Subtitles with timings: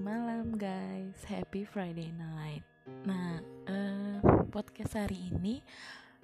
[0.00, 2.64] malam guys, happy Friday night.
[3.04, 3.36] Nah,
[3.68, 5.60] uh, podcast hari ini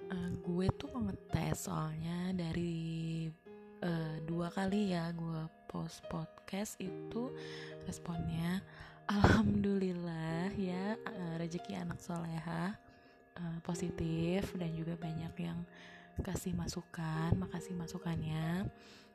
[0.09, 3.29] uh, gue tuh mau ngetes soalnya dari
[3.85, 7.29] uh, dua kali ya gue post podcast itu
[7.85, 8.65] responnya.
[9.05, 12.73] Alhamdulillah ya uh, rezeki anak soleha
[13.37, 15.61] uh, positif dan juga banyak yang
[16.25, 18.65] kasih masukan, makasih masukannya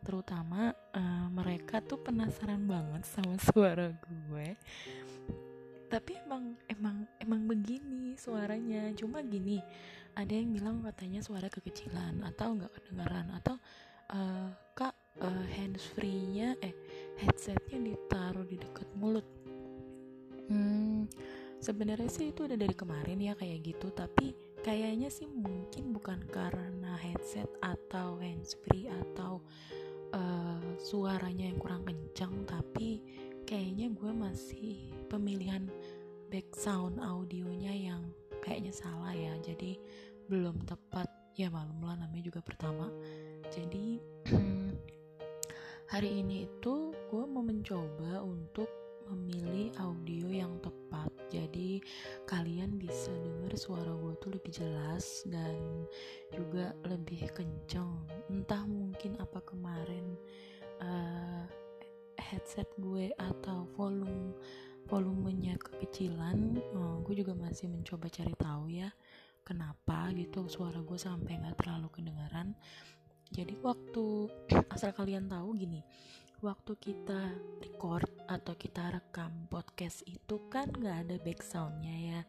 [0.02, 4.58] terutama uh, mereka tuh penasaran banget sama suara gue.
[5.88, 8.90] Tapi emang emang emang begini suaranya.
[8.98, 9.62] Cuma gini
[10.12, 13.56] ada yang bilang katanya suara kekecilan atau nggak kedengaran atau
[14.12, 16.76] uh, kak uh, hands free nya eh
[17.20, 19.24] headsetnya ditaruh di dekat mulut.
[20.50, 21.08] Hmm
[21.62, 23.94] sebenarnya sih itu udah dari kemarin ya kayak gitu.
[23.94, 24.34] Tapi
[24.66, 29.40] kayaknya sih mungkin bukan karena headset atau hands free atau
[30.12, 33.02] uh, suaranya yang kurang kencang tapi
[33.48, 35.68] kayaknya gue masih pemilihan
[36.32, 38.02] back sound audionya yang
[38.40, 39.36] kayaknya salah ya.
[39.44, 39.76] Jadi
[40.28, 41.08] belum tepat.
[41.32, 42.92] Ya malum lah namanya juga pertama.
[43.48, 44.00] Jadi
[45.92, 48.68] hari ini itu gue mau mencoba untuk
[49.12, 51.12] memilih audio yang tepat.
[51.28, 51.80] Jadi
[52.28, 55.88] kalian bisa dengar suara gue tuh lebih jelas dan
[56.32, 58.08] juga lebih kenceng.
[58.32, 60.16] Entah mungkin apa kemarin
[60.82, 61.44] uh,
[62.18, 64.34] headset gue atau volume
[64.90, 68.90] volumenya kekecilan uh, gue juga masih mencoba cari tahu ya
[69.46, 72.54] kenapa gitu suara gue sampai nggak terlalu kedengaran
[73.30, 74.28] jadi waktu
[74.74, 75.80] asal kalian tahu gini
[76.42, 77.30] waktu kita
[77.62, 82.20] record atau kita rekam podcast itu kan nggak ada backsoundnya ya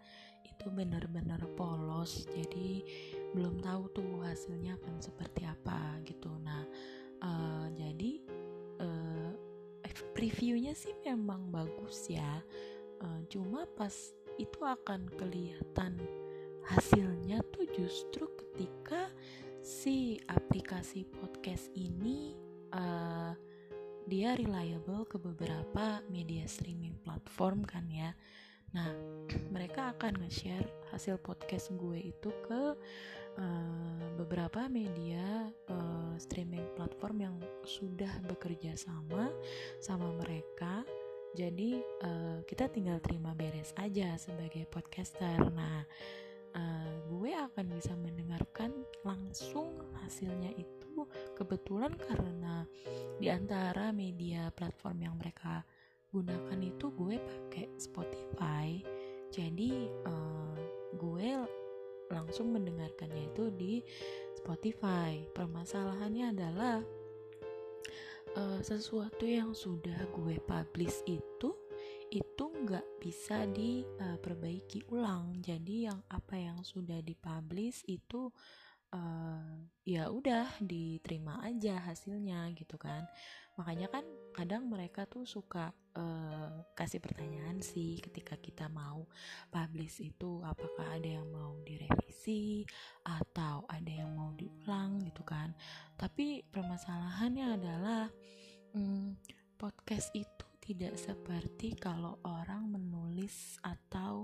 [0.53, 2.85] itu benar-benar polos jadi
[3.33, 6.29] belum tahu tuh hasilnya akan seperti apa gitu.
[6.45, 6.63] Nah
[7.25, 8.21] uh, jadi
[8.79, 9.31] uh,
[10.13, 12.39] previewnya sih memang bagus ya.
[13.03, 13.91] Uh, cuma pas
[14.39, 15.99] itu akan kelihatan
[16.63, 19.11] hasilnya tuh justru ketika
[19.59, 22.35] si aplikasi podcast ini
[22.71, 23.35] uh,
[24.03, 28.11] dia reliable ke beberapa media streaming platform kan ya
[28.73, 28.89] nah
[29.53, 32.61] mereka akan nge-share hasil podcast gue itu ke
[33.37, 37.35] uh, beberapa media uh, streaming platform yang
[37.65, 39.33] sudah bekerja sama
[39.81, 40.85] sama mereka.
[41.33, 45.37] Jadi uh, kita tinggal terima beres aja sebagai podcaster.
[45.49, 45.81] Nah
[46.53, 48.69] uh, gue akan bisa mendengarkan
[49.01, 52.69] langsung hasilnya itu kebetulan karena
[53.17, 55.65] di antara media platform yang mereka
[56.13, 58.77] gunakan itu gue pakai Spotify.
[59.33, 60.55] Jadi uh,
[60.93, 61.29] gue
[62.13, 63.73] langsung mendengarkannya itu di
[64.37, 65.25] Spotify.
[65.33, 66.77] Permasalahannya adalah
[68.37, 71.57] uh, sesuatu yang sudah gue publish itu
[72.13, 75.41] itu nggak bisa diperbaiki ulang.
[75.41, 78.29] Jadi yang apa yang sudah dipublish itu
[78.93, 79.43] uh,
[79.83, 83.03] ya udah diterima aja hasilnya gitu kan.
[83.59, 89.05] Makanya kan kadang mereka tuh suka uh, kasih pertanyaan sih ketika kita mau
[89.53, 92.65] publish itu apakah ada yang mau direvisi
[93.05, 95.53] atau ada yang mau diulang gitu kan.
[95.99, 98.09] Tapi permasalahannya adalah
[98.73, 99.21] hmm,
[99.59, 104.23] podcast itu tidak seperti kalau orang menulis atau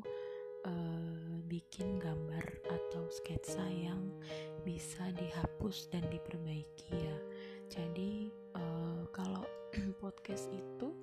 [0.66, 4.14] uh, bikin gambar atau sketsa yang
[4.62, 7.18] bisa dihapus dan diperbaiki ya.
[7.74, 9.44] Jadi uh, kalau
[10.02, 10.94] podcast itu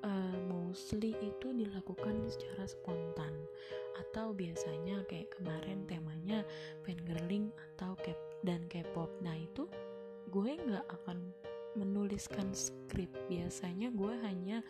[0.00, 3.36] uh, mostly itu dilakukan secara spontan
[4.00, 6.40] atau biasanya kayak kemarin temanya
[6.84, 9.12] fangirling atau cap dan K-pop.
[9.20, 9.68] Nah itu
[10.32, 11.20] gue nggak akan
[11.76, 13.12] menuliskan skrip.
[13.28, 14.64] Biasanya gue hanya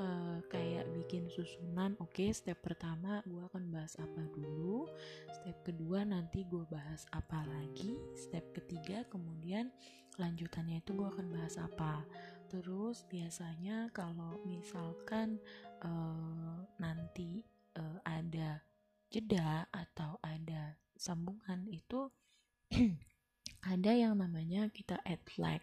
[0.00, 4.88] uh, kayak bikin susunan oke okay, step pertama gue akan bahas apa dulu
[5.30, 9.68] step kedua nanti gue bahas apa lagi step ketiga kemudian
[10.16, 12.02] lanjutannya itu gue akan bahas apa
[12.50, 15.38] terus biasanya kalau misalkan
[15.84, 17.46] uh, nanti
[17.78, 18.64] uh, ada
[19.10, 22.10] jeda atau ada sambungan itu
[23.72, 25.60] ada yang namanya kita add flag.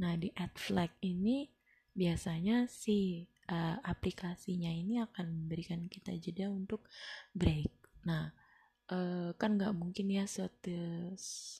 [0.00, 1.46] Nah, di add flag ini
[1.92, 6.86] biasanya si uh, aplikasinya ini akan memberikan kita jeda untuk
[7.32, 7.70] break.
[8.06, 8.30] Nah,
[8.90, 11.58] uh, kan nggak mungkin ya setes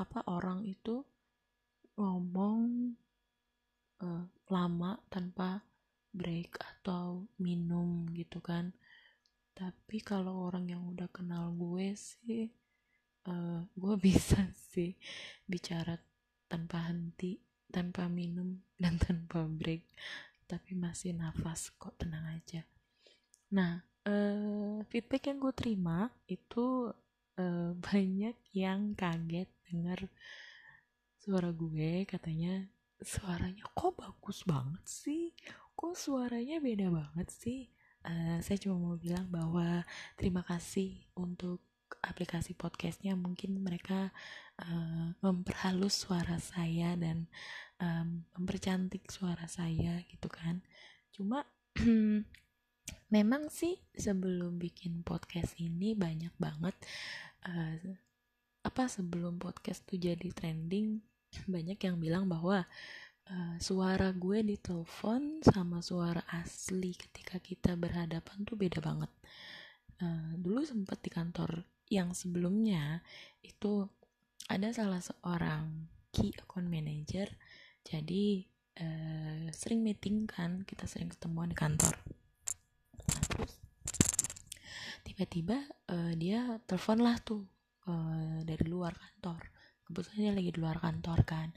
[0.00, 1.04] apa orang itu
[2.00, 2.92] ngomong
[4.00, 5.60] uh, lama tanpa
[6.14, 8.72] break atau minum gitu kan.
[9.52, 12.48] Tapi kalau orang yang udah kenal gue sih
[13.28, 14.40] uh, gue bisa
[14.72, 14.96] sih
[15.44, 15.98] bicara
[16.48, 17.36] tanpa henti
[17.68, 19.84] tanpa minum dan tanpa break
[20.48, 22.64] tapi masih nafas kok tenang aja.
[23.52, 26.88] Nah uh, feedback yang gue terima itu
[27.36, 30.00] uh, banyak yang kaget dengar
[31.20, 32.08] suara gue.
[32.08, 32.64] Katanya
[33.04, 35.36] suaranya kok bagus banget sih?
[35.76, 37.68] Kok suaranya beda banget sih?
[38.08, 39.84] Uh, saya cuma mau bilang bahwa
[40.16, 41.67] terima kasih untuk
[42.02, 44.10] aplikasi podcastnya mungkin mereka
[44.62, 47.26] uh, memperhalus suara saya dan
[47.82, 50.60] um, mempercantik suara saya gitu kan.
[51.14, 51.46] Cuma
[53.16, 56.76] memang sih sebelum bikin podcast ini banyak banget
[57.48, 57.78] uh,
[58.66, 61.00] apa sebelum podcast tuh jadi trending
[61.54, 62.66] banyak yang bilang bahwa
[63.30, 69.12] uh, suara gue di telepon sama suara asli ketika kita berhadapan tuh beda banget.
[69.98, 73.00] Uh, dulu sempat di kantor yang sebelumnya
[73.40, 73.88] itu
[74.48, 77.28] ada salah seorang key account manager.
[77.84, 78.44] Jadi
[78.80, 81.94] uh, sering meeting kan kita sering ketemuan di kantor.
[83.08, 83.22] Nah,
[85.04, 85.56] tiba-tiba
[85.92, 87.44] uh, dia telepon lah tuh
[87.88, 89.40] uh, dari luar kantor.
[89.88, 91.48] Kebetulan dia lagi di luar kantor kan.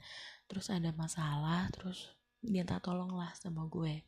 [0.48, 2.12] Terus ada masalah terus
[2.44, 4.04] minta tolong lah sama gue.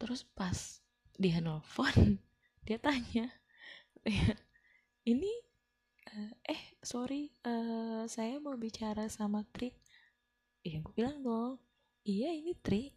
[0.00, 2.18] Terus pas dia nelfon
[2.66, 3.30] dia tanya
[5.04, 5.32] ini
[6.16, 9.68] uh, eh sorry uh, saya mau bicara sama Tri
[10.64, 11.60] ya gue bilang dong.
[12.04, 12.88] Iya ini Tri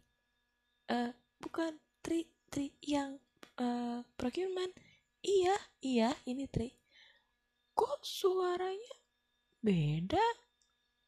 [0.92, 3.20] uh, bukan Tri Tri yang
[3.60, 4.72] uh, procurement.
[5.20, 6.72] Iya iya ini Tri
[7.76, 8.96] kok suaranya
[9.60, 10.24] beda?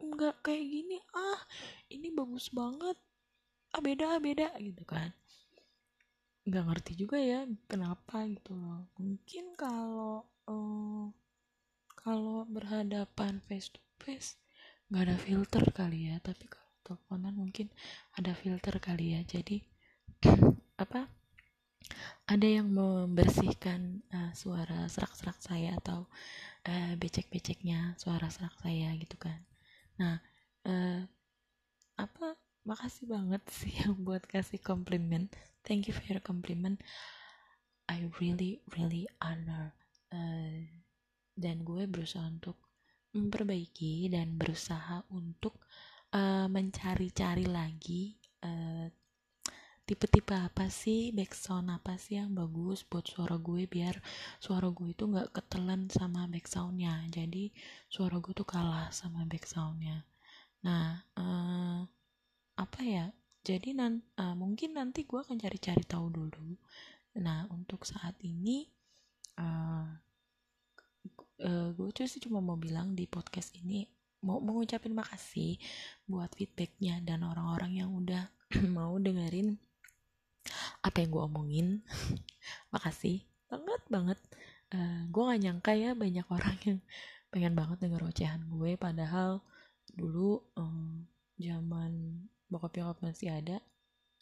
[0.00, 0.96] Nggak kayak gini.
[1.16, 1.40] Ah
[1.88, 2.96] ini bagus banget.
[3.72, 5.19] Ah beda beda gitu kan
[6.50, 8.90] nggak ngerti juga ya kenapa gitu loh.
[8.98, 11.06] Mungkin kalau uh,
[11.94, 14.34] kalau berhadapan face to face
[14.90, 16.18] nggak ada filter kali ya.
[16.18, 17.70] Tapi kalau teleponan mungkin
[18.18, 19.20] ada filter kali ya.
[19.22, 19.62] Jadi
[20.84, 21.06] apa
[22.26, 26.10] ada yang membersihkan uh, suara serak-serak saya atau
[26.66, 29.38] uh, becek-beceknya suara serak saya gitu kan.
[30.02, 30.18] Nah
[30.66, 31.06] uh,
[31.94, 32.34] apa
[32.68, 35.28] makasih banget sih yang buat kasih komplimen.
[35.60, 36.80] Thank you for your compliment
[37.90, 39.74] I really really honor
[40.14, 40.62] uh,
[41.34, 42.54] dan gue berusaha untuk
[43.10, 45.58] memperbaiki dan berusaha untuk
[46.14, 48.14] uh, mencari-cari lagi
[48.46, 48.86] uh,
[49.82, 53.98] tipe-tipe apa sih background apa sih yang bagus buat suara gue biar
[54.38, 57.10] suara gue itu nggak ketelan sama backsoundnya.
[57.10, 57.50] Jadi
[57.90, 60.06] suara gue tuh kalah sama backsoundnya.
[60.62, 61.82] Nah uh,
[62.60, 63.06] apa ya?
[63.40, 66.60] Jadi nan uh, mungkin nanti gue akan cari-cari tahu dulu.
[67.16, 68.68] Nah untuk saat ini
[69.40, 69.88] uh,
[71.40, 73.88] uh, gue tuh sih cuma mau bilang di podcast ini
[74.20, 75.56] mau mengucapin makasih
[76.04, 78.28] buat feedbacknya dan orang-orang yang udah
[78.76, 79.56] mau dengerin
[80.84, 81.68] apa yang gue omongin.
[82.74, 84.18] Makasih banget banget.
[84.70, 86.78] Uh, gue gak nyangka ya banyak orang yang
[87.30, 89.42] pengen banget denger ocehan gue padahal
[89.94, 91.06] dulu um,
[91.38, 93.62] zaman bokap nyokap masih ada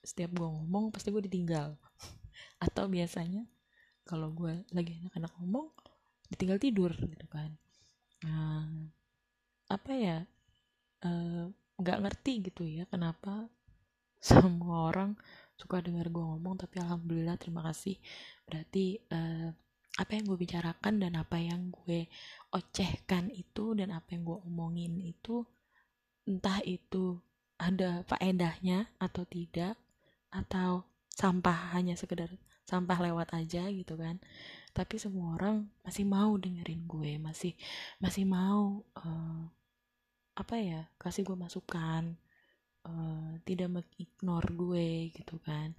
[0.05, 1.75] setiap gue ngomong pasti gue ditinggal.
[2.65, 3.43] Atau biasanya
[4.07, 5.67] kalau gue lagi anak-anak ngomong
[6.31, 7.51] ditinggal tidur gitu kan.
[8.25, 8.67] Nah,
[9.69, 10.19] apa ya
[11.05, 11.45] eh,
[11.79, 13.47] nggak uh, ngerti gitu ya kenapa
[14.29, 15.15] semua orang
[15.59, 17.99] suka dengar gue ngomong tapi alhamdulillah terima kasih.
[18.47, 19.51] Berarti uh,
[19.99, 22.07] apa yang gue bicarakan dan apa yang gue
[22.55, 25.43] ocehkan itu dan apa yang gue omongin itu
[26.23, 27.19] entah itu
[27.59, 29.75] ada faedahnya atau tidak
[30.31, 32.31] atau sampah hanya sekedar
[32.63, 34.23] sampah lewat aja gitu kan.
[34.71, 37.53] Tapi semua orang masih mau dengerin gue masih
[37.99, 39.43] masih mau uh,
[40.39, 42.15] apa ya kasih gue masukan
[42.87, 45.75] uh, tidak mengignore gue gitu kan.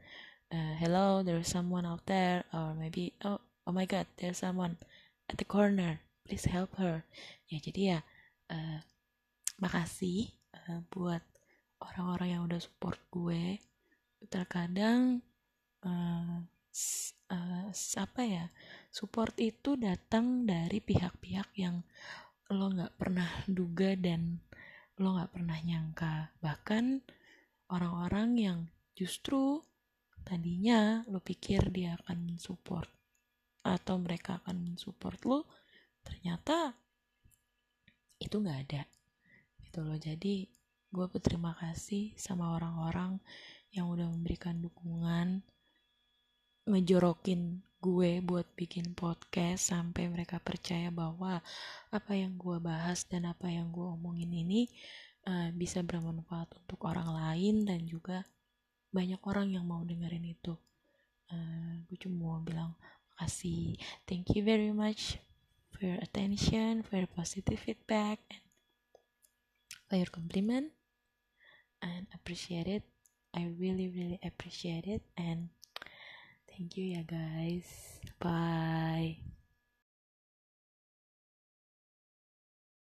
[0.50, 4.76] Uh, hello there's someone out there or maybe oh oh my god there's someone
[5.30, 7.08] at the corner please help her.
[7.48, 8.00] Ya jadi ya
[8.52, 8.82] uh,
[9.62, 11.22] makasih uh, buat
[11.80, 13.60] orang-orang yang udah support gue
[14.28, 15.24] terkadang
[15.88, 16.44] uh,
[17.32, 18.46] uh, apa ya
[18.92, 21.82] support itu datang dari pihak-pihak yang
[22.50, 24.42] lo nggak pernah duga dan
[25.00, 26.16] lo nggak pernah nyangka.
[26.44, 26.86] Bahkan
[27.72, 28.60] orang-orang yang
[28.98, 29.62] justru
[30.26, 32.90] tadinya lo pikir dia akan support
[33.64, 35.46] atau mereka akan support lo
[36.04, 36.74] ternyata
[38.20, 38.84] itu nggak ada
[39.64, 39.96] gitu loh.
[39.96, 40.59] Jadi
[40.90, 43.22] gue berterima kasih sama orang-orang
[43.70, 45.46] yang udah memberikan dukungan
[46.66, 51.40] ngejorokin gue buat bikin podcast sampai mereka percaya bahwa
[51.94, 54.68] apa yang gue bahas dan apa yang gue omongin ini
[55.30, 58.28] uh, bisa bermanfaat untuk orang lain dan juga
[58.90, 60.58] banyak orang yang mau dengerin itu.
[61.30, 62.74] Uh, gue cuma mau bilang
[63.14, 63.78] makasih.
[64.10, 65.22] Thank you very much
[65.72, 68.44] for your attention for your positive feedback and
[69.88, 70.79] for your compliment
[71.82, 72.84] and appreciate it.
[73.34, 75.02] I really really appreciate it.
[75.18, 75.50] And
[76.50, 78.00] thank you ya guys.
[78.20, 79.29] Bye